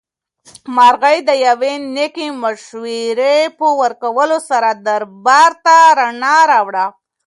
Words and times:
مرغۍ 0.75 1.17
د 1.29 1.31
یوې 1.45 1.73
نېکې 1.95 2.27
مشورې 2.43 3.37
په 3.57 3.67
ورکولو 3.81 4.37
سره 4.49 4.69
دربار 4.87 5.51
ته 5.65 5.75
رڼا 5.99 6.37
راوړه. 6.51 6.85